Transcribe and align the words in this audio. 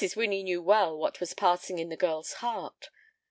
Winnie 0.15 0.41
knew 0.41 0.63
well 0.63 0.97
what 0.97 1.19
was 1.19 1.35
passing 1.35 1.77
in 1.77 1.89
the 1.89 1.95
girl's 1.95 2.33
heart. 2.41 2.89